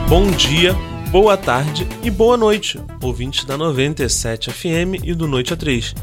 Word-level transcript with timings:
Bom 0.09 0.29
dia, 0.33 0.75
boa 1.13 1.37
tarde 1.37 1.87
e 2.03 2.11
boa 2.11 2.37
noite, 2.37 2.81
ouvintes 3.01 3.45
da 3.45 3.57
97 3.57 4.51
FM 4.51 5.05
e 5.05 5.15
do 5.15 5.29
Noite 5.29 5.53
a 5.53 5.57
3. 5.57 5.95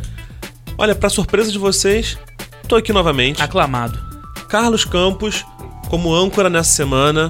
Olha, 0.78 0.96
para 0.96 1.10
surpresa 1.10 1.52
de 1.52 1.60
vocês, 1.60 2.18
tô 2.66 2.78
aqui 2.78 2.94
novamente. 2.94 3.44
Aclamado. 3.44 4.00
Carlos 4.48 4.86
Campos, 4.86 5.46
como 5.90 6.16
âncora 6.16 6.50
nessa 6.50 6.72
semana. 6.72 7.30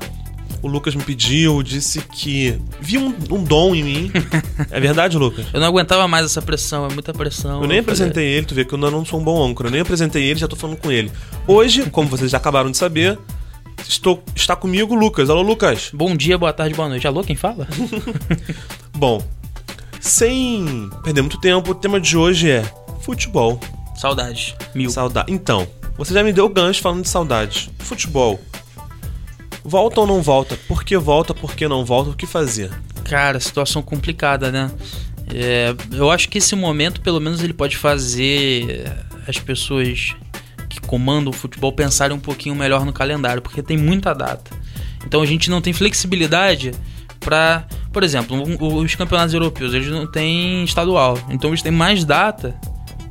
O 0.62 0.68
Lucas 0.68 0.94
me 0.94 1.04
pediu, 1.04 1.64
disse 1.64 2.02
que 2.02 2.60
viu 2.82 3.02
um, 3.02 3.36
um 3.36 3.44
dom 3.44 3.74
em 3.74 3.84
mim. 3.84 4.12
é 4.70 4.80
verdade, 4.80 5.18
Lucas? 5.18 5.46
Eu 5.54 5.60
não 5.60 5.68
aguentava 5.68 6.08
mais 6.08 6.26
essa 6.26 6.42
pressão, 6.42 6.86
é 6.86 6.94
muita 6.94 7.14
pressão. 7.14 7.62
Eu 7.62 7.68
nem 7.68 7.80
apresentei 7.80 8.26
ele, 8.26 8.46
tu 8.46 8.54
vê 8.54 8.66
que 8.66 8.74
eu 8.74 8.78
não 8.78 9.06
sou 9.06 9.20
um 9.20 9.24
bom 9.24 9.42
âncora. 9.42 9.70
Eu 9.70 9.72
nem 9.72 9.82
apresentei 9.82 10.24
ele, 10.24 10.40
já 10.40 10.48
tô 10.48 10.56
falando 10.56 10.78
com 10.78 10.92
ele. 10.92 11.12
Hoje, 11.48 11.90
como 11.90 12.10
vocês 12.10 12.32
já 12.32 12.38
acabaram 12.38 12.70
de 12.70 12.78
saber, 12.78 13.18
estou, 13.88 14.22
está 14.36 14.56
comigo 14.56 14.94
o 14.94 14.98
Lucas. 14.98 15.30
Alô, 15.30 15.42
Lucas. 15.42 15.92
Bom 15.94 16.16
dia, 16.16 16.38
boa 16.38 16.52
tarde, 16.52 16.76
boa 16.76 16.90
noite. 16.90 17.08
Alô, 17.08 17.24
quem 17.24 17.36
fala? 17.36 17.68
Bom, 18.94 19.24
sem 20.00 20.90
perder 21.04 21.22
muito 21.22 21.40
tempo, 21.40 21.72
o 21.72 21.76
tema 21.76 22.00
de 22.00 22.18
hoje 22.18 22.50
é 22.50 22.64
futebol. 23.02 23.60
Saudades. 23.96 24.56
Mil. 24.74 24.90
Saudade. 24.90 25.32
Então, 25.32 25.68
você 25.98 26.14
já 26.14 26.24
me 26.24 26.32
deu 26.32 26.46
o 26.46 26.50
gancho 26.50 26.82
falando 26.82 27.04
de 27.04 27.10
saudades. 27.10 27.70
Futebol. 27.80 28.40
Volta 29.64 30.02
ou 30.02 30.08
não 30.08 30.22
volta? 30.22 30.58
Por 30.68 30.84
que 30.84 30.98
volta? 30.98 31.34
Por 31.34 31.56
que 31.56 31.68
não 31.68 31.86
volta? 31.86 32.12
O 32.12 32.16
que 32.16 32.26
fazer? 32.26 32.72
Cara, 33.04 33.40
situação 33.40 33.82
complicada, 33.82 34.52
né? 34.52 34.72
É, 35.34 35.76
eu 35.92 36.10
acho 36.10 36.30
que 36.30 36.38
esse 36.38 36.56
momento, 36.56 37.02
pelo 37.02 37.20
menos, 37.20 37.44
ele 37.44 37.54
pode 37.54 37.78
fazer 37.78 38.92
as 39.28 39.38
pessoas 39.38 40.16
que 40.70 40.80
comandam 40.82 41.32
o 41.32 41.34
futebol 41.34 41.72
pensarem 41.72 42.16
um 42.16 42.20
pouquinho 42.20 42.56
melhor 42.56 42.86
no 42.86 42.94
calendário, 42.94 43.42
porque 43.42 43.62
tem 43.62 43.78
muita 43.78 44.14
data. 44.14 44.52
Então 45.06 45.22
a 45.22 45.26
gente 45.26 45.50
não 45.50 45.62
tem 45.62 45.74
flexibilidade 45.74 46.72
para, 47.20 47.68
por 47.92 48.04
exemplo, 48.04 48.42
os 48.60 48.96
campeonatos 48.96 49.34
europeus, 49.34 49.74
eles 49.74 49.88
não 49.88 50.08
têm 50.08 50.64
estadual, 50.64 51.18
então 51.30 51.50
eles 51.50 51.62
têm 51.62 51.72
mais 51.72 52.06
data 52.06 52.60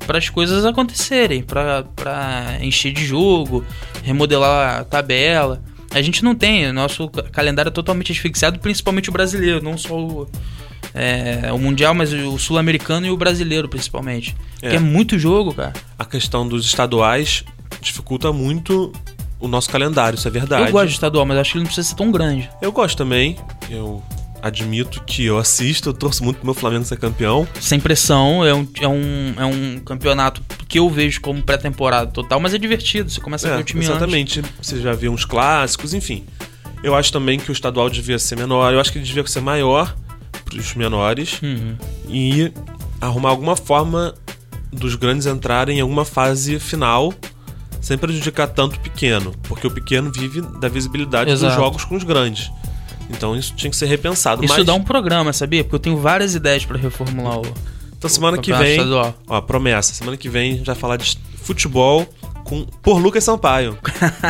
para 0.07 0.19
as 0.19 0.29
coisas 0.29 0.65
acontecerem, 0.65 1.43
para 1.43 2.59
encher 2.63 2.93
de 2.93 3.05
jogo, 3.05 3.65
remodelar 4.03 4.81
a 4.81 4.85
tabela. 4.85 5.63
A 5.91 6.03
gente 6.03 6.23
não 6.23 6.35
tem, 6.35 6.69
o 6.69 6.73
nosso 6.73 7.09
calendário 7.33 7.71
é 7.71 7.73
totalmente 7.73 8.13
asfixiado, 8.13 8.59
principalmente 8.59 9.09
o 9.09 9.13
brasileiro, 9.13 9.63
não 9.63 9.77
só 9.79 9.99
o, 9.99 10.29
é, 10.95 11.51
o 11.53 11.59
Mundial, 11.59 11.95
mas 11.95 12.13
o 12.13 12.39
Sul-Americano 12.39 13.07
e 13.07 13.11
o 13.11 13.17
brasileiro, 13.17 13.69
principalmente. 13.69 14.37
É. 14.61 14.75
É 14.75 14.79
muito 14.79 15.19
jogo, 15.19 15.55
cara. 15.55 15.73
A 15.99 16.05
questão 16.05 16.47
dos 16.47 16.67
estaduais 16.67 17.45
dificulta 17.81 18.33
muito 18.33 18.93
o 19.41 19.49
nosso 19.49 19.71
calendário, 19.71 20.17
isso 20.17 20.27
é 20.27 20.31
verdade. 20.31 20.67
Eu 20.67 20.73
gosto 20.73 20.89
de 20.89 20.95
estadual, 20.95 21.25
mas 21.25 21.39
acho 21.39 21.53
que 21.53 21.59
ele 21.59 21.65
não 21.65 21.69
precisa 21.69 21.89
ser 21.89 21.95
tão 21.95 22.11
grande. 22.11 22.51
Eu 22.61 22.73
gosto 22.73 22.97
também. 22.97 23.37
Eu 23.71 24.03
admito 24.43 25.03
que 25.05 25.25
eu 25.25 25.39
assisto, 25.39 25.91
eu 25.91 25.93
torço 25.93 26.23
muito 26.25 26.37
pro 26.37 26.47
meu 26.47 26.55
Flamengo 26.55 26.85
ser 26.85 26.99
campeão. 26.99 27.47
Sem 27.61 27.81
pressão, 27.81 28.45
é 28.45 28.55
um, 28.55 28.69
é 28.81 28.89
um, 28.89 29.35
é 29.39 29.45
um 29.45 29.79
campeonato 29.81 30.43
que 30.69 30.79
eu 30.79 30.89
vejo 30.89 31.21
como 31.21 31.43
pré-temporada 31.43 32.11
total, 32.11 32.41
mas 32.41 32.55
é 32.55 32.59
divertido, 32.59 33.11
você 33.11 33.21
começa 33.21 33.49
é, 33.49 33.53
a 33.53 33.57
ver 33.57 33.63
o 33.63 33.65
time 33.65 33.85
Exatamente, 33.85 34.41
antes. 34.41 34.53
você 34.61 34.81
já 34.81 34.93
viu 34.93 35.13
uns 35.13 35.25
clássicos, 35.25 35.95
enfim. 35.95 36.25
Eu 36.83 36.95
acho 36.95 37.13
também 37.13 37.39
que 37.39 37.51
o 37.51 37.53
estadual 37.53 37.91
devia 37.91 38.19
ser 38.19 38.37
menor, 38.37 38.73
eu 38.73 38.81
acho 38.81 38.93
que 38.93 38.99
ele 38.99 39.07
devia 39.07 39.27
ser 39.27 39.41
maior 39.41 39.97
pros 40.45 40.75
menores 40.75 41.41
uhum. 41.43 41.77
e 42.09 42.53
arrumar 43.01 43.31
alguma 43.31 43.57
forma 43.57 44.15
dos 44.73 44.95
grandes 44.95 45.27
entrarem 45.27 45.79
em 45.79 45.81
alguma 45.81 46.05
fase 46.05 46.59
final 46.59 47.13
sem 47.81 47.97
prejudicar 47.97 48.49
tanto 48.49 48.77
o 48.77 48.81
pequeno, 48.81 49.33
porque 49.45 49.67
o 49.67 49.71
pequeno 49.71 50.11
vive 50.13 50.41
da 50.61 50.69
visibilidade 50.69 51.31
Exato. 51.31 51.55
dos 51.55 51.63
jogos 51.63 51.85
com 51.85 51.97
os 51.97 52.05
grandes. 52.05 52.51
Então 53.11 53.37
isso 53.37 53.55
tinha 53.55 53.71
que 53.71 53.77
ser 53.77 53.87
repensado. 53.87 54.45
Isso 54.45 54.55
mas... 54.57 54.67
dá 54.67 54.75
um 54.75 54.83
programa, 54.83 55.33
sabia? 55.33 55.65
Porque 55.65 55.77
eu 55.77 55.81
tenho 55.81 55.97
várias 55.97 56.35
ideias 56.35 56.65
para 56.65 56.79
reformular 56.79 57.39
o. 57.39 57.47
Então 57.97 58.09
semana 58.09 58.37
o 58.37 58.41
que 58.41 58.53
vem. 58.53 58.73
Estadual. 58.73 59.15
Ó, 59.27 59.41
promessa. 59.41 59.93
Semana 59.93 60.17
que 60.17 60.29
vem 60.29 60.53
a 60.53 60.57
gente 60.57 60.67
vai 60.67 60.77
falar 60.77 60.97
de 60.97 61.19
futebol 61.43 62.07
com 62.45 62.65
por 62.83 62.99
Lucas 62.99 63.25
Sampaio. 63.25 63.79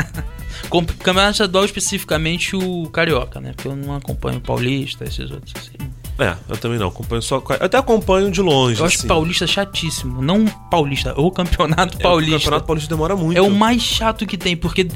com 0.70 0.84
campeonato 0.84 1.32
estadual 1.32 1.64
especificamente 1.64 2.56
o 2.56 2.88
Carioca, 2.90 3.40
né? 3.40 3.52
Porque 3.54 3.68
eu 3.68 3.76
não 3.76 3.94
acompanho 3.94 4.38
o 4.38 4.40
Paulista, 4.40 5.04
esses 5.04 5.30
outros 5.30 5.54
assim. 5.56 5.88
É, 6.18 6.36
eu 6.48 6.56
também 6.56 6.78
não. 6.78 6.88
Acompanho 6.88 7.22
só. 7.22 7.36
Eu 7.36 7.66
até 7.66 7.78
acompanho 7.78 8.30
de 8.30 8.42
longe. 8.42 8.80
Eu 8.80 8.86
acho 8.86 8.98
assim. 8.98 9.06
paulista 9.06 9.46
chatíssimo. 9.46 10.20
Não 10.20 10.44
paulista, 10.46 11.14
o 11.18 11.30
campeonato 11.30 11.96
é, 11.96 12.02
paulista. 12.02 12.36
O 12.36 12.38
campeonato 12.40 12.66
paulista 12.66 12.88
demora 12.88 13.14
muito. 13.14 13.38
É 13.38 13.42
o 13.42 13.50
mais 13.50 13.80
chato 13.82 14.26
que 14.26 14.36
tem, 14.36 14.56
porque 14.56 14.88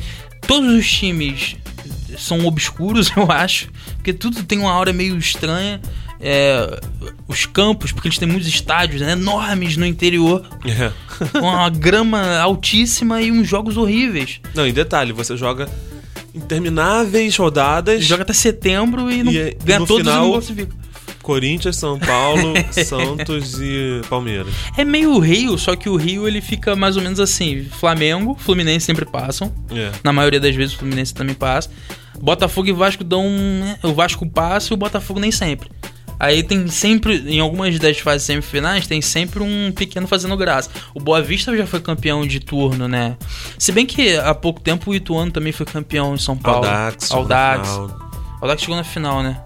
todos 0.47 0.69
os 0.75 0.91
times 0.91 1.57
são 2.19 2.47
obscuros, 2.47 3.11
eu 3.17 3.31
acho. 3.31 3.69
Porque 3.97 4.13
tudo 4.13 4.43
tem 4.45 4.59
uma 4.59 4.73
aura 4.73 4.93
meio 4.93 5.17
estranha. 5.19 5.81
É, 6.25 6.81
os 7.27 7.47
campos, 7.47 7.91
porque 7.91 8.07
eles 8.07 8.17
têm 8.17 8.29
muitos 8.29 8.47
estádios 8.47 9.01
né, 9.01 9.13
enormes 9.13 9.77
no 9.77 9.85
interior, 9.85 10.49
é. 10.65 10.93
com 11.33 11.41
uma 11.41 11.69
grama 11.71 12.39
altíssima 12.39 13.21
e 13.21 13.33
uns 13.33 13.49
jogos 13.49 13.77
horríveis. 13.77 14.41
Não, 14.55 14.65
em 14.65 14.73
detalhe, 14.73 15.13
você 15.13 15.37
joga 15.37 15.69
intermináveis 16.35 17.37
rodadas. 17.37 18.05
Joga 18.05 18.23
até 18.23 18.33
setembro 18.33 19.11
e, 19.11 19.23
não, 19.23 19.33
e 19.33 19.57
ganha 19.65 19.81
no 19.81 19.87
todos 19.87 20.07
final, 20.07 20.25
e 20.25 20.27
não 20.27 20.33
classifica. 20.33 20.83
Corinthians, 21.23 21.77
São 21.77 21.99
Paulo, 21.99 22.55
Santos 22.73 23.61
e 23.61 24.03
Palmeiras. 24.09 24.53
É 24.77 24.85
meio 24.85 25.19
Rio, 25.19 25.57
só 25.57 25.77
que 25.77 25.89
o 25.89 25.97
Rio 25.97 26.27
ele 26.27 26.41
fica 26.41 26.75
mais 26.75 26.97
ou 26.97 27.03
menos 27.03 27.21
assim: 27.21 27.65
Flamengo, 27.65 28.37
Fluminense 28.39 28.87
sempre 28.87 29.05
passam. 29.07 29.53
É. 29.71 29.93
Na 30.03 30.13
maioria 30.13 30.41
das 30.41 30.55
vezes 30.55 30.75
o 30.75 30.79
Fluminense 30.79 31.15
também 31.15 31.35
passa. 31.35 31.71
Botafogo 32.21 32.69
e 32.69 32.73
Vasco 32.73 33.05
dão. 33.05 33.29
Né, 33.29 33.79
o 33.83 33.93
Vasco 33.93 34.29
passa 34.29 34.73
e 34.73 34.75
o 34.75 34.77
Botafogo 34.77 35.21
nem 35.21 35.31
sempre. 35.31 35.69
Aí 36.23 36.43
tem 36.45 36.69
sempre, 36.69 37.17
em 37.27 37.41
algumas 37.41 37.77
das 37.81 37.99
fases 37.99 38.25
semifinais, 38.25 38.87
tem 38.87 39.03
sempre 39.03 39.43
um 39.43 39.73
pequeno 39.73 40.07
fazendo 40.07 40.37
graça. 40.37 40.71
O 40.95 41.01
Boa 41.01 41.21
Vista 41.21 41.57
já 41.57 41.67
foi 41.67 41.81
campeão 41.81 42.25
de 42.25 42.39
turno, 42.39 42.87
né? 42.87 43.17
Se 43.59 43.73
bem 43.73 43.85
que 43.85 44.17
há 44.17 44.33
pouco 44.33 44.61
tempo 44.61 44.93
o 44.93 44.95
Ituano 44.95 45.33
também 45.33 45.53
foi 45.53 45.67
campeão 45.67 46.15
em 46.15 46.19
São 46.19 46.37
Paulo. 46.37 46.65
Aldax. 46.65 47.11
Aldax. 47.11 47.69
Aldax 48.41 48.63
chegou 48.63 48.77
na 48.77 48.85
final, 48.85 49.21
né? 49.21 49.43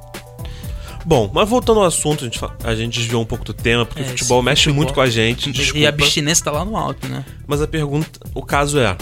Bom, 1.06 1.30
mas 1.32 1.48
voltando 1.48 1.78
ao 1.78 1.86
assunto, 1.86 2.24
a 2.24 2.28
gente, 2.28 2.40
a 2.64 2.74
gente 2.74 2.98
desviou 2.98 3.22
um 3.22 3.24
pouco 3.24 3.44
do 3.44 3.54
tema, 3.54 3.86
porque 3.86 4.02
é, 4.02 4.04
o 4.04 4.08
futebol 4.08 4.42
mexe 4.42 4.64
futebol. 4.64 4.76
muito 4.76 4.92
com 4.92 5.00
a 5.00 5.08
gente. 5.08 5.52
Desculpa. 5.52 5.78
E 5.78 5.86
a 5.86 5.88
abstinência 5.88 6.44
tá 6.44 6.50
lá 6.50 6.64
no 6.64 6.76
alto, 6.76 7.06
né? 7.06 7.24
Mas 7.46 7.62
a 7.62 7.66
pergunta, 7.68 8.20
o 8.34 8.42
caso 8.42 8.78
é: 8.78 8.96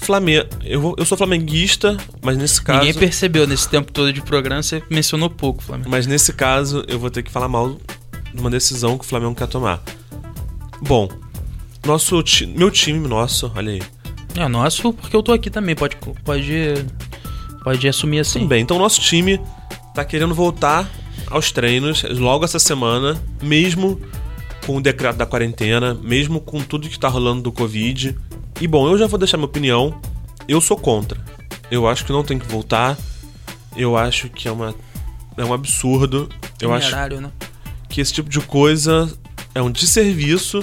Flamengo. 0.00 0.48
Eu, 0.64 0.94
eu 0.96 1.04
sou 1.04 1.16
flamenguista, 1.16 1.96
mas 2.22 2.36
nesse 2.36 2.60
caso. 2.62 2.80
Ninguém 2.80 2.94
percebeu 2.94 3.46
nesse 3.46 3.68
tempo 3.68 3.92
todo 3.92 4.12
de 4.12 4.22
programa, 4.22 4.62
você 4.62 4.82
mencionou 4.90 5.28
pouco 5.28 5.62
Flamengo. 5.62 5.90
Mas 5.90 6.06
nesse 6.06 6.32
caso, 6.32 6.84
eu 6.88 6.98
vou 6.98 7.10
ter 7.10 7.22
que 7.22 7.30
falar 7.30 7.48
mal 7.48 7.78
de 8.32 8.40
uma 8.40 8.50
decisão 8.50 8.96
que 8.96 9.04
o 9.04 9.08
Flamengo 9.08 9.34
quer 9.34 9.46
tomar. 9.46 9.82
Bom, 10.80 11.08
nosso 11.84 12.22
meu 12.56 12.70
time, 12.70 13.06
nosso, 13.06 13.52
olha 13.54 13.72
aí. 13.72 13.82
É, 14.36 14.48
nosso, 14.48 14.92
porque 14.92 15.14
eu 15.14 15.22
tô 15.22 15.32
aqui 15.32 15.50
também, 15.50 15.74
pode, 15.74 15.96
pode, 16.24 16.86
pode 17.62 17.88
assumir 17.88 18.20
assim. 18.20 18.40
Tudo 18.40 18.48
bem, 18.48 18.62
então 18.62 18.78
nosso 18.78 19.00
time 19.00 19.40
tá 19.94 20.04
querendo 20.04 20.34
voltar 20.34 20.88
aos 21.28 21.52
treinos 21.52 22.02
logo 22.02 22.44
essa 22.44 22.58
semana, 22.58 23.20
mesmo 23.42 24.00
com 24.66 24.76
o 24.76 24.80
decreto 24.80 25.16
da 25.16 25.26
quarentena, 25.26 25.94
mesmo 25.94 26.40
com 26.40 26.60
tudo 26.60 26.88
que 26.88 26.98
tá 26.98 27.08
rolando 27.08 27.42
do 27.42 27.52
Covid. 27.52 28.16
E 28.60 28.66
bom, 28.66 28.88
eu 28.88 28.98
já 28.98 29.06
vou 29.06 29.18
deixar 29.18 29.36
minha 29.36 29.46
opinião. 29.46 29.98
Eu 30.46 30.60
sou 30.60 30.76
contra. 30.76 31.18
Eu 31.70 31.88
acho 31.88 32.04
que 32.04 32.12
não 32.12 32.22
tem 32.22 32.38
que 32.38 32.46
voltar. 32.46 32.98
Eu 33.76 33.96
acho 33.96 34.28
que 34.28 34.48
é 34.48 34.52
uma 34.52 34.74
é 35.36 35.44
um 35.44 35.54
absurdo. 35.54 36.28
Eu 36.60 36.72
acho 36.74 36.94
né? 36.94 37.32
que 37.88 38.00
esse 38.00 38.12
tipo 38.12 38.28
de 38.28 38.40
coisa 38.40 39.10
é 39.54 39.62
um 39.62 39.70
desserviço, 39.70 40.62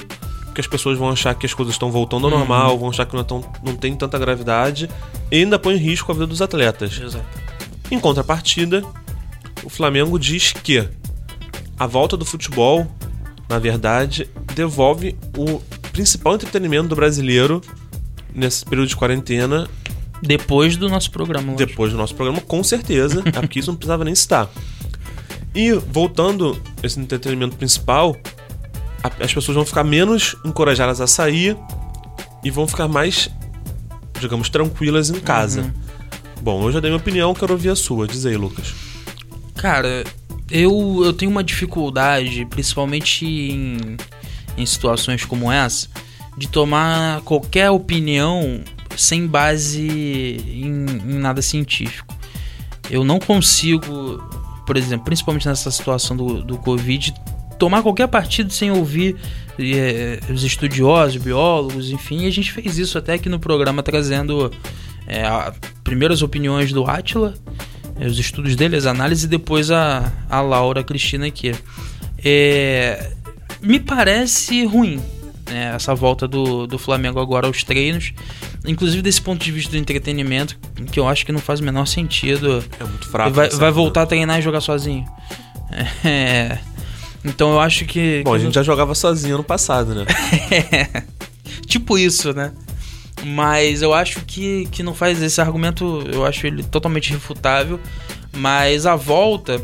que 0.54 0.62
as 0.62 0.68
pessoas 0.68 0.98
vão 0.98 1.10
achar 1.10 1.34
que 1.34 1.46
as 1.46 1.54
coisas 1.54 1.74
estão 1.74 1.92
voltando 1.92 2.28
ao 2.28 2.34
uhum. 2.34 2.40
normal, 2.40 2.78
vão 2.78 2.90
achar 2.90 3.06
que 3.06 3.16
não, 3.16 3.24
tão, 3.24 3.44
não 3.64 3.76
tem 3.76 3.96
tanta 3.96 4.18
gravidade 4.20 4.90
e 5.32 5.38
ainda 5.38 5.58
põe 5.58 5.76
em 5.76 5.80
risco 5.80 6.12
a 6.12 6.14
vida 6.14 6.28
dos 6.28 6.42
atletas. 6.42 7.00
Exato. 7.00 7.26
Em 7.90 8.00
contrapartida, 8.00 8.84
o 9.64 9.70
Flamengo 9.70 10.20
diz 10.20 10.54
que 10.54 10.88
a 11.80 11.88
volta 11.88 12.16
do 12.16 12.26
futebol, 12.26 12.88
na 13.50 13.58
verdade, 13.58 14.30
devolve 14.54 15.18
o 15.36 15.60
principal 15.92 16.36
entretenimento 16.36 16.90
do 16.90 16.96
brasileiro 16.96 17.62
nesse 18.38 18.64
período 18.64 18.88
de 18.88 18.96
quarentena. 18.96 19.68
Depois 20.22 20.78
do 20.78 20.88
nosso 20.88 21.12
programa. 21.12 21.54
Depois 21.56 21.92
do 21.92 21.98
nosso 21.98 22.16
programa, 22.16 22.40
com 22.40 22.64
certeza. 22.64 23.24
é 23.28 23.32
porque 23.32 23.60
isso 23.60 23.70
não 23.70 23.76
precisava 23.76 24.06
nem 24.06 24.16
citar. 24.16 24.50
E 25.54 25.74
voltando 25.74 26.62
esse 26.84 27.00
entretenimento 27.00 27.56
principal, 27.56 28.16
as 29.20 29.34
pessoas 29.34 29.56
vão 29.56 29.66
ficar 29.66 29.84
menos 29.84 30.36
encorajadas 30.46 31.02
a 31.02 31.08
sair 31.08 31.58
e 32.44 32.52
vão 32.52 32.68
ficar 32.68 32.88
mais, 32.88 33.30
digamos, 34.20 34.50
tranquilas 34.50 35.10
em 35.10 35.20
casa. 35.20 35.62
Uhum. 35.62 35.72
Bom, 36.42 36.64
eu 36.68 36.72
já 36.72 36.80
dei 36.80 36.92
minha 36.92 37.00
opinião, 37.00 37.34
quero 37.34 37.54
ouvir 37.54 37.70
a 37.70 37.76
sua. 37.76 38.08
Diz 38.08 38.26
aí, 38.26 38.38
Lucas. 38.38 38.74
Cara, 39.56 40.04
eu, 40.50 41.02
eu 41.04 41.14
tenho 41.14 41.32
uma 41.32 41.44
dificuldade, 41.44 42.46
principalmente 42.46 43.26
em, 43.26 43.98
em 44.56 44.66
situações 44.66 45.26
como 45.26 45.52
essa, 45.52 45.90
de 46.38 46.48
tomar 46.48 47.22
qualquer 47.22 47.72
opinião 47.72 48.62
sem 48.96 49.26
base 49.26 49.82
em, 49.82 50.86
em 51.12 51.18
nada 51.18 51.42
científico. 51.42 52.16
Eu 52.90 53.04
não 53.04 53.20
consigo, 53.20 54.24
por 54.66 54.78
exemplo, 54.78 55.06
principalmente 55.06 55.48
nessa 55.48 55.72
situação 55.72 56.16
do, 56.16 56.44
do 56.44 56.58
Covid, 56.60 57.14
tomar 57.58 57.82
qualquer 57.82 58.08
partido 58.08 58.54
sem 58.54 58.72
ouvir 58.72 59.16
é, 59.60 60.20
os 60.32 60.44
estudiosos, 60.44 61.22
biólogos, 61.22 61.90
enfim. 61.90 62.24
E 62.24 62.28
a 62.28 62.32
gente 62.32 62.52
fez 62.52 62.78
isso 62.78 62.98
até 62.98 63.14
aqui 63.14 63.28
no 63.30 63.40
programa, 63.40 63.82
trazendo 63.82 64.52
é, 65.08 65.24
a, 65.24 65.54
primeiras 65.84 66.22
opiniões 66.22 66.72
do 66.72 66.86
Atila, 66.86 67.34
é, 68.00 68.06
os 68.06 68.20
estudos 68.20 68.56
dele, 68.56 68.76
as 68.76 68.86
análises, 68.86 69.24
e 69.24 69.28
depois 69.28 69.72
a, 69.72 70.14
a 70.30 70.40
Laura 70.40 70.82
a 70.82 70.84
Cristina 70.84 71.26
aqui. 71.26 71.54
Me 73.62 73.80
parece 73.80 74.64
ruim 74.66 75.02
né, 75.50 75.74
essa 75.76 75.94
volta 75.96 76.28
do, 76.28 76.68
do 76.68 76.78
Flamengo 76.78 77.20
agora 77.20 77.48
aos 77.48 77.64
treinos. 77.64 78.14
Inclusive 78.66 79.02
desse 79.02 79.22
ponto 79.22 79.44
de 79.44 79.52
vista 79.52 79.72
do 79.72 79.78
entretenimento, 79.78 80.58
que 80.92 81.00
eu 81.00 81.08
acho 81.08 81.26
que 81.26 81.32
não 81.32 81.40
faz 81.40 81.60
o 81.60 81.64
menor 81.64 81.86
sentido. 81.86 82.64
É 82.80 82.84
muito 82.84 83.08
fraco. 83.10 83.32
Vai, 83.32 83.50
vai 83.50 83.72
voltar 83.72 84.04
a 84.04 84.06
treinar 84.06 84.40
e 84.40 84.42
jogar 84.42 84.62
sozinho. 84.62 85.06
É, 86.04 86.58
então 87.26 87.52
eu 87.52 87.60
acho 87.60 87.86
que. 87.86 88.22
Bom, 88.24 88.32
que 88.32 88.38
a 88.38 88.40
gente 88.40 88.54
já 88.54 88.64
jogava 88.64 88.96
sozinho 88.96 89.38
no 89.38 89.44
passado, 89.44 89.94
né? 89.94 90.06
tipo 91.68 91.98
isso, 91.98 92.34
né? 92.34 92.54
Mas 93.26 93.82
eu 93.82 93.94
acho 93.94 94.24
que, 94.26 94.68
que 94.72 94.84
não 94.84 94.94
faz 94.94 95.22
esse 95.22 95.42
argumento, 95.42 96.04
eu 96.12 96.26
acho 96.26 96.46
ele 96.46 96.64
totalmente 96.64 97.12
refutável. 97.12 97.80
Mas 98.36 98.86
a 98.86 98.96
volta, 98.96 99.62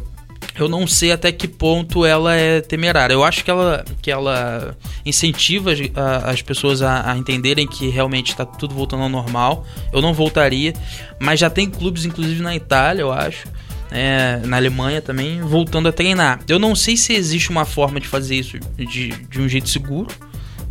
eu 0.55 0.67
não 0.69 0.85
sei 0.87 1.11
até 1.11 1.31
que 1.31 1.47
ponto 1.47 2.05
ela 2.05 2.35
é 2.35 2.61
temerária. 2.61 3.13
Eu 3.13 3.23
acho 3.23 3.43
que 3.43 3.49
ela, 3.51 3.83
que 4.01 4.11
ela 4.11 4.75
incentiva 5.05 5.71
as, 5.71 5.79
a- 5.95 6.29
as 6.31 6.41
pessoas 6.41 6.81
a, 6.81 7.11
a 7.11 7.17
entenderem 7.17 7.67
que 7.67 7.89
realmente 7.89 8.31
está 8.31 8.45
tudo 8.45 8.73
voltando 8.75 9.03
ao 9.03 9.09
normal. 9.09 9.65
Eu 9.91 10.01
não 10.01 10.13
voltaria, 10.13 10.73
mas 11.19 11.39
já 11.39 11.49
tem 11.49 11.69
clubes, 11.69 12.05
inclusive 12.05 12.41
na 12.41 12.55
Itália, 12.55 13.01
eu 13.01 13.11
acho. 13.11 13.47
é, 13.91 14.39
na 14.45 14.57
Alemanha 14.57 15.01
também, 15.01 15.41
voltando 15.41 15.87
a 15.87 15.91
treinar. 15.91 16.39
Eu 16.47 16.57
não 16.59 16.75
sei 16.75 16.97
se 16.97 17.13
existe 17.13 17.49
uma 17.49 17.65
forma 17.65 17.99
de 17.99 18.07
fazer 18.07 18.35
isso 18.35 18.57
de, 18.75 19.09
de 19.09 19.39
um 19.41 19.47
jeito 19.47 19.69
seguro 19.69 20.09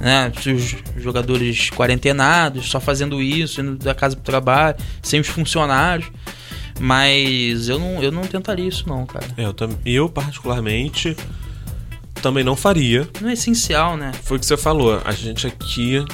né? 0.01 0.33
Se 0.43 0.51
Os 0.51 0.75
jogadores 0.97 1.71
quarentenados, 1.71 2.69
só 2.69 2.81
fazendo 2.81 3.23
isso, 3.23 3.61
indo 3.61 3.77
da 3.77 3.95
casa 3.95 4.17
pro 4.17 4.25
trabalho, 4.25 4.77
sem 5.01 5.21
os 5.21 5.29
funcionários. 5.29 6.11
Mas 6.85 7.69
eu 7.69 7.79
não, 7.79 8.03
eu 8.03 8.11
não 8.11 8.23
tentaria 8.23 8.67
isso, 8.67 8.89
não, 8.89 9.07
cara. 9.07 9.25
É, 9.37 9.45
eu, 9.45 9.55
eu, 9.87 10.09
particularmente, 10.09 11.17
também 12.21 12.43
não 12.43 12.57
faria. 12.57 13.09
Não 13.21 13.29
é 13.29 13.35
essencial, 13.35 13.97
né? 13.97 14.11
Foi 14.25 14.37
o 14.37 14.41
que 14.41 14.45
você 14.45 14.57
falou. 14.57 15.01
A 15.05 15.13
gente 15.13 15.47
aqui 15.47 16.05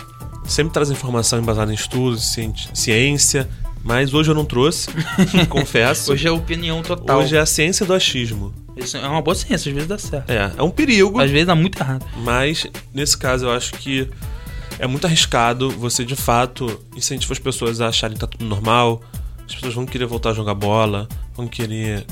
sempre 0.45 0.75
traz 0.75 0.91
informação 0.91 1.39
embasada 1.39 1.73
em 1.73 1.75
estudos, 1.75 2.37
ciência, 2.75 3.49
mas 3.83 4.13
hoje 4.13 4.31
eu 4.31 4.35
não 4.35 4.45
trouxe, 4.45 4.91
confesso. 5.49 6.13
Hoje 6.13 6.29
é 6.29 6.31
opinião 6.31 6.83
total. 6.83 7.21
Hoje 7.21 7.35
é 7.35 7.41
a 7.41 7.47
ciência 7.47 7.87
do 7.87 7.95
achismo. 7.95 8.53
Isso 8.77 8.99
é 8.99 9.09
uma 9.09 9.23
boa 9.23 9.35
ciência, 9.35 9.71
às 9.71 9.75
vezes 9.75 9.89
dá 9.89 9.97
certo. 9.97 10.29
É, 10.29 10.53
é 10.55 10.63
um 10.63 10.71
perigo, 10.71 11.19
Às 11.19 11.31
vezes 11.31 11.47
dá 11.47 11.55
muito 11.55 11.81
errado. 11.81 12.05
mas 12.19 12.67
nesse 12.93 13.17
caso 13.17 13.47
eu 13.47 13.53
acho 13.53 13.73
que 13.73 14.07
é 14.79 14.87
muito 14.87 15.07
arriscado 15.07 15.71
você 15.71 16.05
de 16.05 16.15
fato 16.15 16.79
incentivar 16.95 17.33
as 17.33 17.43
pessoas 17.43 17.81
a 17.81 17.89
acharem 17.89 18.15
que 18.15 18.21
tá 18.21 18.27
tudo 18.27 18.45
normal. 18.45 19.03
As 19.49 19.55
pessoas 19.55 19.75
vão 19.75 19.87
querer 19.87 20.05
voltar 20.07 20.31
a 20.31 20.35
jogar 20.35 20.55
bola, 20.55 21.09
vão 21.35 21.49
querer 21.49 22.05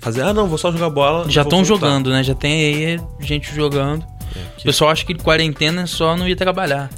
fazer, 0.00 0.22
ah 0.22 0.32
não, 0.34 0.46
vou 0.46 0.58
só 0.58 0.70
jogar 0.70 0.90
bola. 0.90 1.28
Já 1.28 1.42
estão 1.42 1.64
voltar." 1.64 1.86
jogando, 1.86 2.10
né? 2.10 2.22
Já 2.22 2.34
tem 2.34 2.52
aí 2.52 3.00
gente 3.20 3.54
jogando. 3.54 4.04
É, 4.36 4.60
O 4.60 4.62
pessoal 4.64 4.90
acha 4.90 5.04
que 5.04 5.14
quarentena 5.14 5.82
é 5.82 5.86
só 5.86 6.14
não 6.16 6.28
ir 6.28 6.36
trabalhar. 6.36 6.90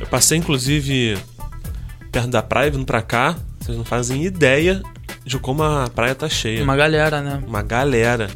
Eu 0.00 0.06
passei, 0.06 0.38
inclusive, 0.38 1.18
perto 2.10 2.28
da 2.28 2.42
praia, 2.42 2.70
vindo 2.70 2.86
pra 2.86 3.02
cá. 3.02 3.36
Vocês 3.60 3.76
não 3.76 3.84
fazem 3.84 4.24
ideia 4.24 4.82
de 5.24 5.38
como 5.38 5.62
a 5.62 5.88
praia 5.94 6.14
tá 6.14 6.28
cheia. 6.28 6.62
Uma 6.64 6.74
galera, 6.74 7.20
né? 7.20 7.42
Uma 7.46 7.62
galera 7.62 8.30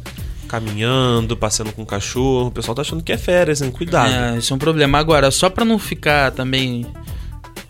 caminhando, 0.47 1.35
passeando 1.35 1.71
com 1.71 1.81
o 1.81 1.85
cachorro. 1.85 2.47
O 2.47 2.51
pessoal 2.51 2.75
tá 2.75 2.83
achando 2.83 3.03
que 3.03 3.11
é 3.11 3.17
férias, 3.17 3.61
hein? 3.61 3.71
Cuidado. 3.71 4.13
É, 4.13 4.37
isso 4.37 4.53
é 4.53 4.55
um 4.55 4.59
problema. 4.59 4.99
Agora, 4.99 5.31
só 5.31 5.49
pra 5.49 5.65
não 5.65 5.79
ficar 5.79 6.31
também 6.31 6.85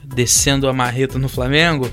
descendo 0.04 0.68
a 0.68 0.74
marreta 0.74 1.18
no 1.18 1.30
Flamengo, 1.30 1.90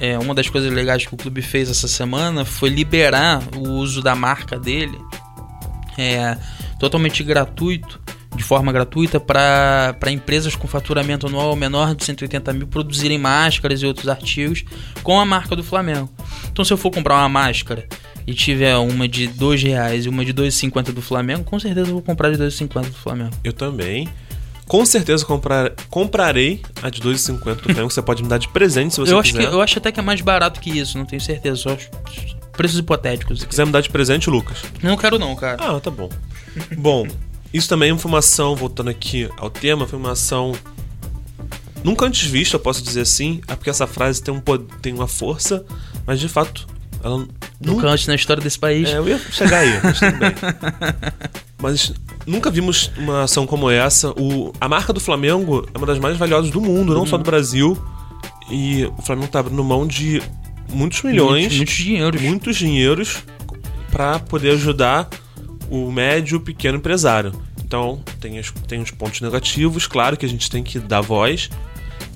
é, 0.00 0.18
uma 0.18 0.34
das 0.34 0.48
coisas 0.48 0.72
legais 0.72 1.06
que 1.06 1.14
o 1.14 1.16
clube 1.16 1.42
fez 1.42 1.70
essa 1.70 1.88
semana 1.88 2.44
foi 2.44 2.68
liberar 2.68 3.42
o 3.56 3.68
uso 3.70 4.02
da 4.02 4.14
marca 4.14 4.58
dele 4.58 4.98
é, 5.98 6.36
totalmente 6.78 7.22
gratuito, 7.22 8.00
de 8.34 8.42
forma 8.42 8.72
gratuita, 8.72 9.20
para 9.20 10.10
empresas 10.10 10.56
com 10.56 10.66
faturamento 10.66 11.26
anual 11.26 11.54
menor 11.54 11.94
de 11.94 12.04
180 12.04 12.52
mil 12.52 12.66
produzirem 12.66 13.18
máscaras 13.18 13.80
e 13.80 13.86
outros 13.86 14.08
artigos 14.08 14.64
com 15.02 15.20
a 15.20 15.24
marca 15.24 15.54
do 15.54 15.62
Flamengo. 15.62 16.10
Então, 16.50 16.64
se 16.64 16.72
eu 16.72 16.76
for 16.76 16.90
comprar 16.90 17.16
uma 17.16 17.28
máscara 17.28 17.86
e 18.26 18.34
tiver 18.34 18.76
uma 18.76 19.06
de 19.06 19.28
2 19.28 19.62
reais 19.62 20.06
e 20.06 20.08
uma 20.08 20.24
de 20.24 20.32
R$ 20.32 20.48
2,50 20.48 20.92
do 20.92 21.02
Flamengo, 21.02 21.44
com 21.44 21.58
certeza 21.60 21.88
eu 21.88 21.94
vou 21.94 22.02
comprar 22.02 22.30
de 22.30 22.36
R$ 22.36 22.46
2,50 22.46 22.86
do 22.86 22.92
Flamengo. 22.94 23.30
Eu 23.44 23.52
também. 23.52 24.08
Com 24.66 24.84
certeza 24.86 25.24
comprar, 25.24 25.72
comprarei 25.90 26.62
a 26.82 26.88
de 26.88 27.00
2,50 27.02 27.54
do 27.56 27.62
Flamengo. 27.64 27.90
Você 27.90 28.02
pode 28.02 28.22
me 28.22 28.28
dar 28.28 28.38
de 28.38 28.48
presente 28.48 28.94
se 28.94 29.00
você 29.00 29.12
eu, 29.12 29.18
acho 29.18 29.32
quiser. 29.32 29.48
que, 29.48 29.54
eu 29.54 29.60
acho 29.60 29.78
até 29.78 29.92
que 29.92 30.00
é 30.00 30.02
mais 30.02 30.20
barato 30.20 30.60
que 30.60 30.70
isso, 30.70 30.96
não 30.96 31.04
tenho 31.04 31.20
certeza, 31.20 31.56
só 31.56 31.74
os 31.74 31.88
preços 32.52 32.78
hipotéticos. 32.78 33.40
Se 33.40 33.46
quiser 33.46 33.66
me 33.66 33.72
dar 33.72 33.82
de 33.82 33.90
presente, 33.90 34.30
Lucas. 34.30 34.58
Não 34.82 34.96
quero 34.96 35.18
não, 35.18 35.36
cara. 35.36 35.62
Ah, 35.62 35.80
tá 35.80 35.90
bom. 35.90 36.08
bom, 36.78 37.06
isso 37.52 37.68
também 37.68 37.96
foi 37.98 38.10
uma 38.10 38.18
ação, 38.20 38.56
voltando 38.56 38.88
aqui 38.88 39.28
ao 39.36 39.50
tema, 39.50 39.86
foi 39.86 39.98
uma 39.98 40.12
ação 40.12 40.52
nunca 41.82 42.06
antes 42.06 42.26
vista, 42.28 42.56
eu 42.56 42.60
posso 42.60 42.82
dizer 42.82 43.02
assim. 43.02 43.42
É 43.46 43.54
porque 43.54 43.70
essa 43.70 43.86
frase 43.86 44.22
tem, 44.22 44.32
um, 44.32 44.40
tem 44.80 44.94
uma 44.94 45.06
força, 45.06 45.64
mas 46.06 46.18
de 46.18 46.28
fato, 46.28 46.66
ela 47.02 47.26
Nunca 47.60 47.86
antes 47.86 48.06
na 48.06 48.14
história 48.14 48.42
desse 48.42 48.58
país. 48.58 48.88
É, 48.88 48.98
eu 48.98 49.08
ia 49.08 49.18
chegar 49.30 49.58
aí, 49.58 49.80
mas 49.82 49.98
tudo 49.98 50.18
bem. 50.18 50.34
Mas 51.56 51.94
nunca 52.26 52.50
vimos 52.50 52.90
uma 52.96 53.22
ação 53.24 53.46
como 53.46 53.70
essa. 53.70 54.10
O, 54.10 54.52
a 54.60 54.68
marca 54.68 54.92
do 54.92 55.00
Flamengo 55.00 55.66
é 55.74 55.78
uma 55.78 55.86
das 55.86 55.98
mais 55.98 56.16
valiosas 56.16 56.50
do 56.50 56.60
mundo, 56.60 56.94
não 56.94 57.06
só 57.06 57.16
do 57.16 57.24
Brasil. 57.24 57.76
E 58.50 58.84
o 58.98 59.02
Flamengo 59.02 59.28
tá 59.28 59.40
abrindo 59.40 59.62
mão 59.64 59.86
de 59.86 60.22
muitos 60.70 61.02
milhões, 61.02 61.56
Muitos, 61.56 61.56
muitos 61.56 61.74
dinheiros. 61.76 62.20
muitos 62.22 62.56
dinheiros 62.56 63.24
para 63.90 64.18
poder 64.18 64.50
ajudar 64.50 65.08
o 65.70 65.90
médio 65.90 66.36
e 66.36 66.40
pequeno 66.40 66.78
empresário. 66.78 67.32
Então, 67.64 68.00
tem 68.20 68.38
os, 68.38 68.50
tem 68.68 68.80
os 68.82 68.90
pontos 68.90 69.20
negativos, 69.20 69.86
claro 69.86 70.16
que 70.16 70.26
a 70.26 70.28
gente 70.28 70.50
tem 70.50 70.62
que 70.62 70.78
dar 70.78 71.00
voz, 71.00 71.48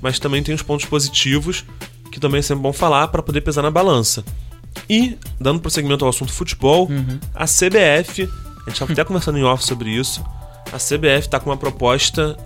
mas 0.03 0.19
também 0.19 0.43
tem 0.43 0.55
os 0.55 0.63
pontos 0.63 0.87
positivos, 0.87 1.65
que 2.13 2.21
também 2.21 2.41
é 2.41 2.43
sempre 2.43 2.63
bom 2.63 2.73
falar 2.73 3.09
para 3.09 3.23
poder 3.23 3.41
pesar 3.41 3.63
na 3.63 3.71
balança. 3.71 4.25
E, 4.89 5.17
dando 5.41 5.61
prosseguimento 5.61 6.05
ao 6.05 6.11
assunto 6.11 6.33
futebol, 6.33 6.89
a 7.35 7.45
CBF, 7.47 8.29
a 8.69 8.71
gente 8.71 8.77
estava 8.77 8.93
até 8.93 9.05
conversando 9.05 9.39
em 9.39 9.45
off 9.45 9.65
sobre 9.65 9.91
isso, 9.91 10.25
a 10.73 10.77
CBF 10.77 11.21
está 11.21 11.41
com 11.41 11.51
uma 11.51 11.57
proposta, 11.57 12.37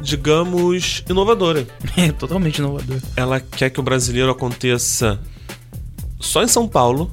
digamos, 0.00 1.02
inovadora. 1.08 1.66
É 1.96 2.12
totalmente 2.12 2.58
inovador. 2.58 2.98
Ela 3.16 3.40
quer 3.40 3.70
que 3.70 3.80
o 3.80 3.82
brasileiro 3.82 4.30
aconteça 4.30 5.18
só 6.20 6.42
em 6.42 6.48
São 6.48 6.68
Paulo 6.68 7.10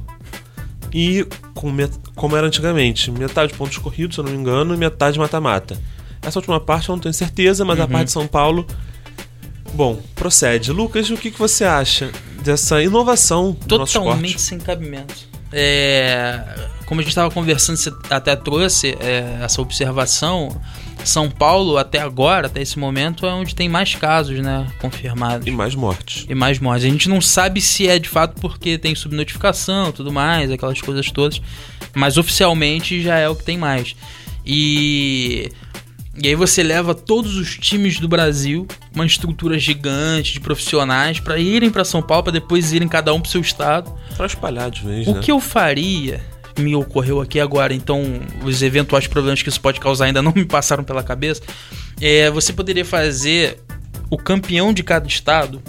e 0.94 1.26
com 1.54 1.72
como 2.16 2.36
era 2.36 2.46
antigamente, 2.46 3.10
metade 3.12 3.54
pontos 3.54 3.78
corridos, 3.78 4.16
se 4.16 4.20
eu 4.20 4.26
não 4.26 4.32
me 4.32 4.38
engano, 4.38 4.74
e 4.74 4.78
metade 4.78 5.18
mata-mata. 5.18 5.78
Essa 6.22 6.38
última 6.40 6.60
parte 6.60 6.90
eu 6.90 6.96
não 6.96 7.02
tenho 7.02 7.14
certeza, 7.14 7.66
mas 7.66 7.80
a 7.80 7.88
parte 7.88 8.06
de 8.06 8.12
São 8.12 8.28
Paulo. 8.28 8.66
Bom, 9.74 10.02
procede. 10.16 10.72
Lucas, 10.72 11.10
o 11.10 11.16
que, 11.16 11.32
que 11.32 11.40
você 11.40 11.64
acha 11.64 12.12
dessa 12.44 12.84
inovação 12.84 13.58
do 13.66 13.80
nosso 13.80 13.94
Totalmente 13.94 14.36
esporte? 14.36 14.42
sem 14.42 14.60
cabimento. 14.60 15.16
É, 15.52 16.44
como 16.92 17.00
a 17.00 17.04
gente 17.06 17.12
estava 17.12 17.32
conversando, 17.32 17.78
você 17.78 17.90
até 18.10 18.36
trouxe 18.36 18.98
é, 19.00 19.38
essa 19.42 19.62
observação. 19.62 20.62
São 21.06 21.32
Paulo, 21.32 21.78
até 21.78 22.00
agora, 22.00 22.48
até 22.48 22.62
esse 22.62 22.78
momento, 22.78 23.26
é 23.26 23.32
onde 23.34 23.56
tem 23.56 23.70
mais 23.70 23.96
casos, 23.96 24.38
né? 24.40 24.68
Confirmados. 24.78 25.48
E 25.48 25.52
mais 25.52 25.74
mortes. 25.74 26.26
e 26.28 26.36
mais 26.36 26.60
mortes. 26.60 26.84
A 26.84 26.90
gente 26.90 27.08
não 27.08 27.22
sabe 27.22 27.62
se 27.62 27.88
é 27.88 27.98
de 27.98 28.10
fato 28.10 28.42
porque 28.42 28.78
tem 28.78 28.94
subnotificação 28.94 29.94
tudo 29.94 30.12
mais, 30.12 30.52
aquelas 30.52 30.82
coisas 30.82 31.10
todas. 31.10 31.42
Mas 31.96 32.18
oficialmente 32.18 33.02
já 33.02 33.18
é 33.18 33.30
o 33.30 33.38
que 33.38 33.46
tem 33.46 33.58
mais. 33.58 33.96
E. 34.46 35.50
E 36.22 36.28
aí 36.28 36.36
você 36.36 36.62
leva 36.62 36.94
todos 36.94 37.38
os 37.38 37.58
times 37.58 38.02
do 38.02 38.08
Brasil, 38.10 38.68
uma 38.94 39.06
estrutura 39.06 39.58
gigante 39.58 40.34
de 40.34 40.42
profissionais, 40.42 41.22
para 41.22 41.38
irem 41.38 41.70
para 41.70 41.86
São 41.86 42.02
Paulo, 42.02 42.24
para 42.24 42.34
depois 42.34 42.74
irem 42.74 42.90
cada 42.90 43.14
um 43.14 43.22
pro 43.22 43.32
seu 43.32 43.40
estado. 43.40 43.90
Pra 44.18 44.26
espalhar 44.26 44.70
de 44.70 44.84
vez, 44.84 45.08
O 45.08 45.14
né? 45.14 45.22
que 45.22 45.32
eu 45.32 45.40
faria, 45.40 46.22
me 46.60 46.76
ocorreu 46.76 47.22
aqui 47.22 47.40
agora, 47.40 47.74
então 47.74 48.04
os 48.44 48.62
eventuais 48.62 49.08
problemas 49.08 49.42
que 49.42 49.50
isso 49.50 49.62
pode 49.62 49.80
causar 49.80 50.06
ainda 50.06 50.22
não 50.24 50.34
me 50.36 50.46
passaram 50.46 50.84
pela 50.84 51.04
cabeça. 51.04 51.42
É, 52.00 52.30
você 52.32 52.52
poderia 52.54 52.86
fazer 52.86 53.60
o 54.10 54.18
campeão 54.18 54.74
de 54.74 54.84
cada 54.84 55.08
estado 55.08 55.62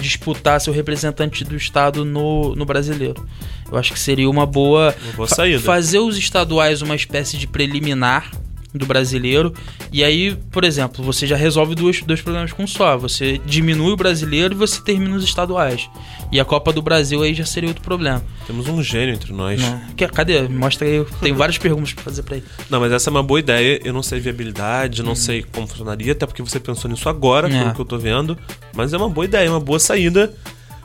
disputar 0.00 0.60
seu 0.60 0.72
representante 0.72 1.42
do 1.44 1.56
estado 1.56 2.04
no, 2.04 2.54
no 2.54 2.64
brasileiro. 2.64 3.26
Eu 3.70 3.76
acho 3.76 3.92
que 3.92 3.98
seria 3.98 4.30
uma 4.30 4.46
boa. 4.46 4.94
Uma 5.04 5.12
boa 5.12 5.28
fa- 5.28 5.34
saída. 5.36 5.60
Fazer 5.60 5.98
os 5.98 6.16
estaduais 6.16 6.80
uma 6.82 6.94
espécie 6.94 7.36
de 7.36 7.46
preliminar, 7.46 8.30
do 8.74 8.84
brasileiro. 8.86 9.52
E 9.92 10.04
aí, 10.04 10.36
por 10.50 10.62
exemplo, 10.64 11.02
você 11.04 11.26
já 11.26 11.36
resolve 11.36 11.74
dois, 11.74 12.02
dois 12.02 12.20
problemas 12.20 12.52
com 12.52 12.62
um 12.64 12.66
só. 12.66 12.96
Você 12.98 13.40
diminui 13.46 13.92
o 13.92 13.96
brasileiro 13.96 14.54
e 14.54 14.56
você 14.56 14.80
termina 14.80 15.16
os 15.16 15.24
estaduais. 15.24 15.88
E 16.30 16.38
a 16.38 16.44
Copa 16.44 16.72
do 16.72 16.82
Brasil 16.82 17.22
aí 17.22 17.32
já 17.32 17.46
seria 17.46 17.68
outro 17.70 17.82
problema. 17.82 18.22
Temos 18.46 18.68
um 18.68 18.82
gênio 18.82 19.14
entre 19.14 19.32
nós. 19.32 19.60
Não. 19.60 19.80
Que- 19.96 20.06
Cadê? 20.08 20.42
Mostra 20.48 20.86
aí. 20.86 21.04
Tem 21.20 21.32
várias 21.34 21.56
perguntas 21.58 21.92
pra 21.94 22.04
fazer 22.04 22.22
pra 22.22 22.36
ele. 22.36 22.44
Não, 22.68 22.78
mas 22.80 22.92
essa 22.92 23.08
é 23.08 23.10
uma 23.10 23.22
boa 23.22 23.40
ideia. 23.40 23.80
Eu 23.82 23.92
não 23.92 24.02
sei 24.02 24.20
viabilidade, 24.20 25.02
não 25.02 25.14
sei 25.14 25.42
como 25.42 25.66
funcionaria, 25.66 26.12
até 26.12 26.26
porque 26.26 26.42
você 26.42 26.60
pensou 26.60 26.90
nisso 26.90 27.08
agora, 27.08 27.48
Hum. 27.48 27.56
É. 27.56 27.60
pelo 27.62 27.74
que 27.74 27.80
eu 27.80 27.84
tô 27.86 27.98
vendo. 27.98 28.36
Mas 28.74 28.92
é 28.92 28.96
uma 28.98 29.08
boa 29.08 29.24
ideia, 29.24 29.50
uma 29.50 29.60
boa 29.60 29.78
saída. 29.78 30.32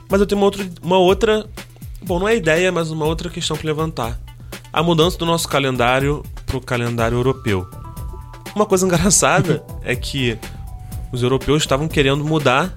Mas 0.10 0.22
eu 0.22 0.26
tenho 0.28 0.40
uma 0.40 0.46
outra, 0.46 0.66
uma 0.82 0.98
outra. 0.98 1.46
Bom, 2.06 2.20
não 2.20 2.28
é 2.28 2.36
ideia, 2.36 2.72
mas 2.72 2.92
uma 2.92 3.06
outra 3.06 3.30
questão 3.30 3.56
pra 3.58 3.66
levantar. 3.68 4.20
A 4.72 4.82
mudança 4.82 5.18
do 5.18 5.26
nosso 5.26 5.48
calendário 5.48 6.24
pro 6.54 6.62
calendário 6.62 7.18
europeu. 7.18 7.68
Uma 8.56 8.66
coisa 8.66 8.86
engraçada 8.86 9.64
é 9.84 9.96
que 9.96 10.38
os 11.12 11.24
europeus 11.24 11.64
estavam 11.64 11.88
querendo 11.88 12.24
mudar 12.24 12.74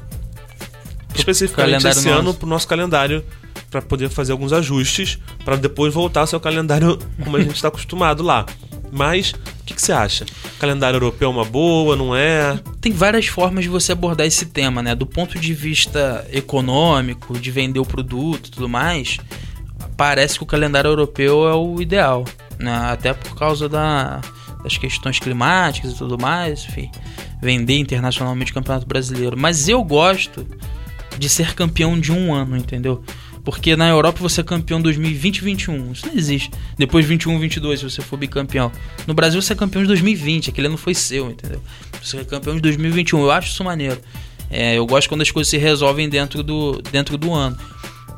especificamente 1.14 1.86
esse 1.86 2.06
nosso. 2.06 2.20
ano 2.20 2.34
pro 2.34 2.46
nosso 2.46 2.66
calendário 2.66 3.24
para 3.70 3.82
poder 3.82 4.08
fazer 4.08 4.32
alguns 4.32 4.52
ajustes 4.52 5.18
para 5.44 5.56
depois 5.56 5.92
voltar 5.92 6.20
ao 6.20 6.26
seu 6.26 6.40
calendário 6.40 6.98
como 7.22 7.36
a 7.36 7.42
gente 7.42 7.56
está 7.56 7.68
acostumado 7.68 8.22
lá. 8.22 8.46
Mas 8.90 9.32
o 9.32 9.64
que, 9.66 9.74
que 9.74 9.82
você 9.82 9.92
acha? 9.92 10.24
Calendário 10.58 10.96
europeu 10.96 11.28
é 11.28 11.32
uma 11.32 11.44
boa, 11.44 11.96
não 11.96 12.16
é? 12.16 12.58
Tem 12.80 12.92
várias 12.92 13.26
formas 13.26 13.64
de 13.64 13.68
você 13.68 13.92
abordar 13.92 14.26
esse 14.26 14.46
tema, 14.46 14.82
né? 14.82 14.94
Do 14.94 15.04
ponto 15.04 15.38
de 15.38 15.52
vista 15.52 16.26
econômico, 16.32 17.38
de 17.38 17.50
vender 17.50 17.80
o 17.80 17.84
produto 17.84 18.46
e 18.46 18.50
tudo 18.50 18.68
mais, 18.68 19.18
parece 19.96 20.36
que 20.38 20.42
o 20.44 20.46
calendário 20.46 20.88
europeu 20.88 21.48
é 21.48 21.54
o 21.54 21.80
ideal, 21.80 22.24
né? 22.58 22.74
Até 22.90 23.12
por 23.12 23.36
causa 23.36 23.68
da- 23.68 24.20
das 24.62 24.76
questões 24.76 25.18
climáticas 25.18 25.92
e 25.92 25.96
tudo 25.96 26.18
mais, 26.18 26.64
enfim, 26.64 26.90
vender 27.40 27.78
internacionalmente 27.78 28.50
o 28.50 28.54
Campeonato 28.54 28.86
Brasileiro. 28.86 29.36
Mas 29.36 29.68
eu 29.68 29.82
gosto 29.84 30.46
de 31.18 31.28
ser 31.28 31.54
campeão 31.54 31.98
de 31.98 32.12
um 32.12 32.34
ano, 32.34 32.56
entendeu? 32.56 33.02
Porque 33.44 33.76
na 33.76 33.88
Europa 33.88 34.18
você 34.20 34.40
é 34.40 34.44
campeão 34.44 34.80
2020 34.82 35.36
e 35.38 35.44
21. 35.44 35.92
Isso 35.92 36.06
não 36.06 36.14
existe. 36.14 36.50
Depois 36.76 37.06
21 37.06 37.38
22 37.38 37.78
se 37.78 37.88
você 37.88 38.02
for 38.02 38.16
bicampeão. 38.16 38.72
No 39.06 39.14
Brasil 39.14 39.40
você 39.40 39.52
é 39.52 39.56
campeão 39.56 39.82
de 39.82 39.86
2020. 39.86 40.50
Aquele 40.50 40.66
ano 40.66 40.76
foi 40.76 40.94
seu, 40.94 41.30
entendeu? 41.30 41.62
Você 42.02 42.16
é 42.18 42.24
campeão 42.24 42.56
de 42.56 42.60
2021. 42.62 43.20
Eu 43.20 43.30
acho 43.30 43.48
isso 43.50 43.62
maneiro. 43.62 44.00
É, 44.50 44.74
eu 44.76 44.84
gosto 44.84 45.08
quando 45.08 45.22
as 45.22 45.30
coisas 45.30 45.48
se 45.48 45.58
resolvem 45.58 46.08
dentro 46.08 46.42
do, 46.42 46.82
dentro 46.90 47.16
do 47.16 47.32
ano. 47.32 47.56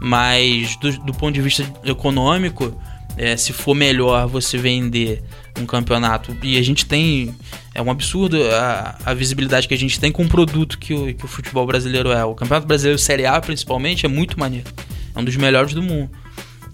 Mas 0.00 0.76
do, 0.76 0.92
do 0.98 1.12
ponto 1.14 1.34
de 1.34 1.40
vista 1.42 1.64
econômico, 1.84 2.72
é, 3.16 3.36
se 3.36 3.52
for 3.52 3.74
melhor 3.74 4.26
você 4.28 4.56
vender 4.56 5.22
um 5.60 5.66
campeonato. 5.66 6.36
E 6.42 6.56
a 6.56 6.62
gente 6.62 6.86
tem. 6.86 7.34
É 7.74 7.82
um 7.82 7.90
absurdo 7.90 8.38
a, 8.52 8.96
a 9.04 9.14
visibilidade 9.14 9.66
que 9.66 9.74
a 9.74 9.78
gente 9.78 9.98
tem 9.98 10.10
com 10.12 10.24
o 10.24 10.28
produto 10.28 10.78
que 10.78 10.94
o, 10.94 11.12
que 11.14 11.24
o 11.24 11.28
futebol 11.28 11.66
brasileiro 11.66 12.10
é. 12.12 12.24
O 12.24 12.34
Campeonato 12.34 12.66
Brasileiro 12.66 12.98
Série 12.98 13.26
A, 13.26 13.40
principalmente, 13.40 14.06
é 14.06 14.08
muito 14.08 14.38
maneiro. 14.38 14.66
É 15.14 15.18
um 15.18 15.24
dos 15.24 15.36
melhores 15.36 15.74
do 15.74 15.82
mundo. 15.82 16.10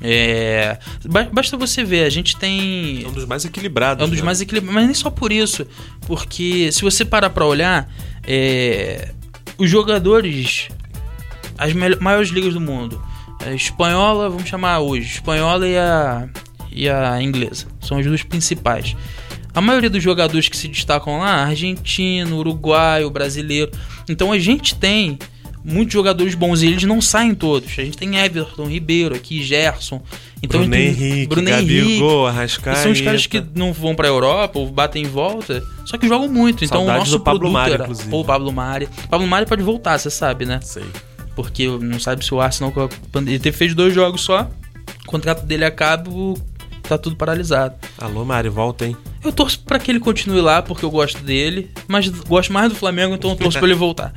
É, 0.01 0.79
ba- 1.07 1.29
basta 1.33 1.57
você 1.57 1.83
ver, 1.83 2.05
a 2.05 2.11
gente 2.11 2.37
tem. 2.37 3.05
É 3.05 3.09
um 3.09 3.13
dos 3.13 3.25
mais 3.25 3.45
equilibrados. 3.45 4.03
É 4.03 4.07
um 4.07 4.11
dos 4.11 4.19
né? 4.19 4.25
mais 4.25 4.41
equilibrados, 4.43 4.75
mas 4.75 4.85
nem 4.85 4.95
só 4.95 5.09
por 5.09 5.33
isso. 5.33 5.67
Porque 6.07 6.71
se 6.73 6.83
você 6.83 7.07
parar 7.07 7.31
pra 7.31 7.47
olhar, 7.47 7.91
é, 8.27 9.13
os 9.57 9.71
jogadores, 9.71 10.69
as 11.57 11.73
maiores 11.73 12.29
ligas 12.29 12.53
do 12.53 12.61
mundo, 12.61 13.01
a 13.41 13.53
espanhola, 13.53 14.29
vamos 14.29 14.49
chamar 14.49 14.81
hoje, 14.81 15.15
espanhola 15.15 15.67
e 15.67 15.77
a, 15.77 16.29
e 16.71 16.89
a 16.89 17.21
inglesa, 17.23 17.67
são 17.81 17.99
as 17.99 18.07
duas 18.07 18.23
principais. 18.23 18.97
A 19.55 19.61
maioria 19.61 19.89
dos 19.89 20.03
jogadores 20.03 20.49
que 20.49 20.57
se 20.57 20.67
destacam 20.67 21.19
lá, 21.19 21.45
argentino, 21.45 22.39
uruguaio, 22.39 23.09
brasileiro. 23.09 23.71
Então 24.09 24.33
a 24.33 24.39
gente 24.39 24.75
tem 24.75 25.17
muitos 25.65 25.95
jogadores 25.95 26.35
bons 26.35 26.61
e 26.61 26.67
eles 26.67 26.83
não 26.83 27.01
saem 27.01 27.37
todos. 27.37 27.71
A 27.79 27.85
gente 27.85 27.97
tem 27.97 28.17
Everton, 28.17 28.65
Ribeiro 28.67 29.15
aqui, 29.15 29.45
Gerson. 29.45 30.03
Então 30.43 30.61
Bruno 30.61 30.75
gente 30.75 30.89
Henrique, 30.89 31.15
tem 31.17 31.29
Bruno 31.29 31.49
Henrique. 31.49 31.79
Gabigol, 31.83 32.27
E 32.27 32.31
Arrascaeta. 32.31 32.83
são 32.83 32.91
os 32.91 33.01
caras 33.01 33.27
que 33.27 33.43
não 33.55 33.73
vão 33.73 33.95
pra 33.95 34.09
Europa 34.09 34.59
ou 34.59 34.69
batem 34.69 35.05
em 35.05 35.09
volta, 35.09 35.63
só 35.87 35.97
que 35.97 36.09
jogam 36.09 36.29
muito. 36.29 36.65
Então 36.65 36.79
Saudades 36.85 36.97
o 36.97 36.99
nosso 36.99 37.19
do 37.19 37.25
Pablo 37.25 37.41
produto 37.41 37.55
Mari, 37.55 37.73
era... 37.75 37.85
inclusive. 37.85 38.11
Pô, 38.11 38.21
o 38.21 38.25
Pablo 38.25 38.53
Mari. 38.53 38.89
Pablo 39.09 39.27
Mari 39.29 39.47
pode 39.47 39.63
voltar, 39.63 39.97
você 39.99 40.11
sabe, 40.11 40.45
né? 40.45 40.59
Sei. 40.63 40.83
Porque 41.35 41.67
não 41.67 41.99
sabe 41.99 42.25
se 42.25 42.33
o 42.33 42.41
Arsenal... 42.41 42.73
com 42.73 42.83
a 42.83 42.89
Ele 43.21 43.53
fez 43.53 43.75
dois 43.75 43.95
jogos 43.95 44.21
só, 44.23 44.49
o 45.05 45.07
contrato 45.07 45.45
dele 45.45 45.65
acaba, 45.65 46.11
tá 46.83 46.97
tudo 46.97 47.17
paralisado. 47.17 47.75
Alô, 47.99 48.25
Mari, 48.25 48.49
volta, 48.49 48.87
hein? 48.87 48.97
Eu 49.23 49.33
torço 49.33 49.61
pra 49.61 49.79
que 49.79 49.91
ele 49.91 50.01
continue 50.01 50.41
lá, 50.41 50.63
porque 50.63 50.85
eu 50.85 50.91
gosto 50.91 51.23
dele, 51.23 51.71
mas 51.89 52.09
gosto 52.09 52.53
mais 52.53 52.69
do 52.69 52.75
Flamengo, 52.75 53.15
então 53.15 53.31
eu 53.31 53.37
torço 53.37 53.59
pra 53.59 53.67
ele 53.67 53.77
voltar. 53.77 54.13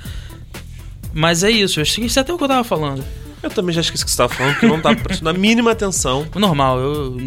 Mas 1.14 1.44
é 1.44 1.50
isso, 1.50 1.80
eu 1.80 1.84
esqueci 1.84 2.20
até 2.20 2.34
o 2.34 2.38
que 2.38 2.44
eu 2.44 2.48
tava 2.48 2.64
falando. 2.64 3.04
Eu 3.42 3.50
também 3.50 3.74
já 3.74 3.82
esqueci 3.82 4.04
o 4.04 4.06
que 4.06 4.12
você 4.12 4.14
estava 4.14 4.34
falando, 4.34 4.54
porque 4.54 4.66
eu 4.66 4.70
não 4.70 4.82
tava 4.82 4.96
prestando 4.96 5.30
a 5.30 5.34
mínima 5.34 5.72
atenção. 5.72 6.28
Normal, 6.36 6.80
eu, 6.80 7.18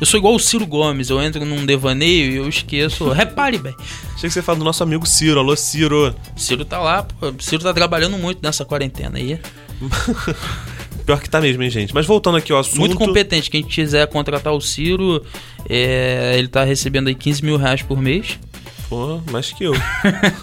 eu 0.00 0.06
sou 0.06 0.18
igual 0.18 0.34
o 0.34 0.38
Ciro 0.38 0.66
Gomes, 0.66 1.10
eu 1.10 1.22
entro 1.22 1.44
num 1.44 1.64
devaneio 1.64 2.32
e 2.32 2.36
eu 2.36 2.48
esqueço. 2.48 3.08
Repare 3.10 3.58
bem. 3.58 3.74
Achei 4.14 4.28
que 4.28 4.30
você 4.30 4.42
fala 4.42 4.58
do 4.58 4.64
nosso 4.64 4.82
amigo 4.82 5.06
Ciro. 5.06 5.40
Alô, 5.40 5.56
Ciro. 5.56 6.14
Ciro 6.36 6.64
tá 6.64 6.78
lá, 6.78 7.02
pô. 7.02 7.32
Ciro 7.38 7.62
tá 7.62 7.72
trabalhando 7.72 8.18
muito 8.18 8.40
nessa 8.42 8.64
quarentena 8.64 9.18
aí. 9.18 9.38
Pior 11.04 11.20
que 11.20 11.28
tá 11.28 11.40
mesmo, 11.40 11.62
hein, 11.62 11.70
gente? 11.70 11.94
Mas 11.94 12.06
voltando 12.06 12.38
aqui 12.38 12.50
ao 12.50 12.58
assunto. 12.58 12.78
Muito 12.78 12.96
competente. 12.96 13.50
Quem 13.50 13.62
quiser 13.62 14.06
contratar 14.06 14.54
o 14.54 14.60
Ciro, 14.60 15.22
é, 15.68 16.34
ele 16.38 16.48
tá 16.48 16.64
recebendo 16.64 17.08
aí 17.08 17.14
15 17.14 17.44
mil 17.44 17.56
reais 17.58 17.82
por 17.82 18.00
mês. 18.00 18.38
Pô, 18.88 19.20
mais 19.30 19.52
que 19.52 19.64
eu. 19.64 19.74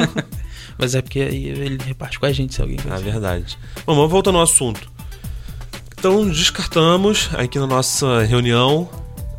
Mas 0.77 0.95
é 0.95 1.01
porque 1.01 1.19
aí 1.19 1.45
ele 1.47 1.77
reparte 1.83 2.19
com 2.19 2.25
a 2.25 2.31
gente 2.31 2.53
se 2.55 2.61
alguém 2.61 2.77
Na 2.85 2.97
quiser. 2.97 3.11
verdade. 3.11 3.57
Bom, 3.85 3.95
vamos 3.95 4.11
voltando 4.11 4.37
ao 4.37 4.43
assunto. 4.43 4.89
Então, 5.97 6.27
descartamos 6.29 7.29
aqui 7.33 7.59
na 7.59 7.67
nossa 7.67 8.23
reunião 8.23 8.89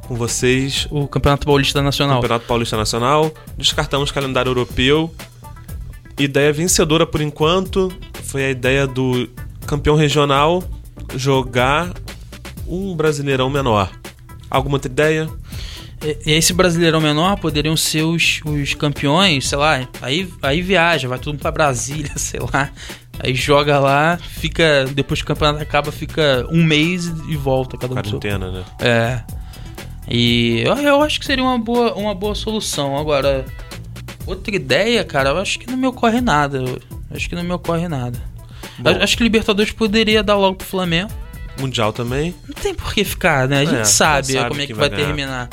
com 0.06 0.14
vocês 0.14 0.86
O 0.90 1.06
Campeonato 1.06 1.46
Paulista 1.46 1.80
Nacional. 1.82 2.20
Campeonato 2.20 2.46
Paulista 2.46 2.76
Nacional, 2.76 3.32
descartamos 3.56 4.10
o 4.10 4.14
calendário 4.14 4.50
europeu. 4.50 5.12
Ideia 6.18 6.52
vencedora 6.52 7.06
por 7.06 7.20
enquanto 7.20 7.90
foi 8.24 8.44
a 8.44 8.50
ideia 8.50 8.86
do 8.86 9.28
campeão 9.66 9.96
regional 9.96 10.62
jogar 11.16 11.90
um 12.66 12.94
brasileirão 12.94 13.48
menor. 13.48 13.90
Alguma 14.50 14.76
outra 14.76 14.90
ideia? 14.90 15.28
E- 16.04 16.18
Esse 16.32 16.52
brasileirão 16.52 17.00
menor 17.00 17.38
poderiam 17.38 17.76
ser 17.76 18.02
os, 18.02 18.40
os 18.44 18.74
campeões, 18.74 19.48
sei 19.48 19.56
lá. 19.58 19.88
Aí, 20.02 20.28
aí 20.42 20.60
viaja, 20.60 21.08
vai 21.08 21.18
todo 21.18 21.32
mundo 21.32 21.40
pra 21.42 21.50
Brasília, 21.50 22.12
sei 22.16 22.40
lá. 22.52 22.70
Aí 23.18 23.34
joga 23.34 23.78
lá, 23.78 24.18
fica. 24.18 24.84
Depois 24.94 25.20
que 25.20 25.24
o 25.24 25.28
campeonato 25.28 25.62
acaba, 25.62 25.90
fica 25.92 26.46
um 26.50 26.62
mês 26.62 27.06
e 27.28 27.36
volta 27.36 27.76
cada 27.78 27.92
um 27.92 27.96
Quarentena, 27.96 28.50
né? 28.50 28.64
É. 28.80 29.20
E 30.08 30.62
eu, 30.66 30.74
eu 30.76 31.02
acho 31.02 31.18
que 31.20 31.26
seria 31.26 31.44
uma 31.44 31.58
boa, 31.58 31.94
uma 31.94 32.14
boa 32.14 32.34
solução. 32.34 32.96
Agora, 32.98 33.44
outra 34.26 34.54
ideia, 34.54 35.04
cara, 35.04 35.30
eu 35.30 35.38
acho 35.38 35.58
que 35.58 35.70
não 35.70 35.76
me 35.76 35.86
ocorre 35.86 36.20
nada. 36.20 36.58
Eu 36.58 36.80
acho 37.14 37.28
que 37.28 37.34
não 37.34 37.44
me 37.44 37.52
ocorre 37.52 37.88
nada. 37.88 38.18
Eu 38.84 39.02
Acho 39.02 39.16
que 39.16 39.22
Libertadores 39.22 39.70
poderia 39.72 40.22
dar 40.22 40.36
logo 40.36 40.56
pro 40.56 40.66
Flamengo. 40.66 41.10
Mundial 41.58 41.92
também. 41.92 42.34
Não 42.48 42.54
tem 42.54 42.74
por 42.74 42.92
que 42.94 43.04
ficar, 43.04 43.46
né? 43.46 43.60
A 43.60 43.64
gente 43.64 43.80
É, 43.80 43.84
sabe, 43.84 44.32
sabe 44.32 44.48
como 44.48 44.60
é 44.60 44.66
que, 44.66 44.72
que 44.72 44.78
vai, 44.78 44.88
vai 44.88 44.98
terminar. 44.98 45.48